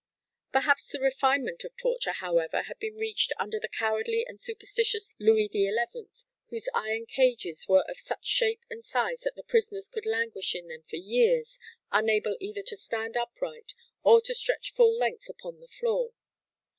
Perhaps 0.51 0.87
the 0.87 0.99
refinement 0.99 1.63
of 1.63 1.77
torture, 1.77 2.13
however, 2.13 2.63
had 2.63 2.79
been 2.79 2.95
reached 2.95 3.31
under 3.37 3.59
the 3.59 3.67
cowardly 3.67 4.25
and 4.25 4.41
superstitious 4.41 5.13
Louis 5.19 5.47
XI, 5.51 5.75
whose 6.49 6.67
iron 6.73 7.05
cages 7.05 7.67
were 7.67 7.83
of 7.87 7.99
such 7.99 8.25
shape 8.25 8.65
and 8.67 8.83
size 8.83 9.21
that 9.21 9.35
the 9.35 9.43
prisoners 9.43 9.89
could 9.89 10.07
languish 10.07 10.55
in 10.55 10.69
them 10.69 10.81
for 10.89 10.95
years 10.95 11.59
unable 11.91 12.35
either 12.39 12.63
to 12.63 12.75
stand 12.77 13.15
upright 13.15 13.75
or 14.01 14.21
to 14.21 14.33
stretch 14.33 14.71
full 14.73 14.97
length 14.97 15.29
upon 15.29 15.59
the 15.59 15.67
floor. 15.67 16.13